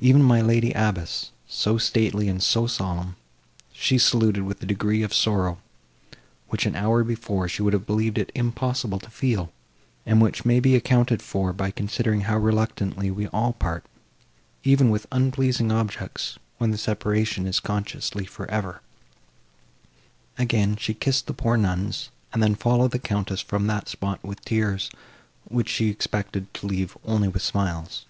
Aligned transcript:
Even 0.00 0.22
my 0.22 0.42
lady 0.42 0.70
abbess, 0.72 1.30
so 1.48 1.78
stately 1.78 2.28
and 2.28 2.42
so 2.42 2.66
solemn, 2.66 3.16
she 3.72 3.96
saluted 3.96 4.42
with 4.42 4.62
a 4.62 4.66
degree 4.66 5.02
of 5.02 5.14
sorrow, 5.14 5.56
which, 6.48 6.66
an 6.66 6.76
hour 6.76 7.02
before, 7.02 7.48
she 7.48 7.62
would 7.62 7.72
have 7.72 7.86
believed 7.86 8.18
it 8.18 8.30
impossible 8.34 8.98
to 8.98 9.08
feel, 9.08 9.50
and 10.04 10.20
which 10.20 10.44
may 10.44 10.60
be 10.60 10.76
accounted 10.76 11.22
for 11.22 11.54
by 11.54 11.70
considering 11.70 12.20
how 12.20 12.36
reluctantly 12.36 13.10
we 13.10 13.28
all 13.28 13.54
part, 13.54 13.82
even 14.62 14.90
with 14.90 15.06
unpleasing 15.10 15.72
objects, 15.72 16.38
when 16.58 16.70
the 16.70 16.76
separation 16.76 17.46
is 17.46 17.58
consciously 17.58 18.26
for 18.26 18.44
ever. 18.50 18.82
Again, 20.36 20.76
she 20.76 20.92
kissed 20.92 21.26
the 21.28 21.32
poor 21.32 21.56
nuns 21.56 22.10
and 22.30 22.42
then 22.42 22.56
followed 22.56 22.90
the 22.90 22.98
Countess 22.98 23.40
from 23.40 23.68
that 23.68 23.88
spot 23.88 24.22
with 24.22 24.44
tears, 24.44 24.90
which 25.48 25.70
she 25.70 25.88
expected 25.88 26.52
to 26.52 26.66
leave 26.66 26.94
only 27.06 27.26
with 27.26 27.40
smiles. 27.40 28.04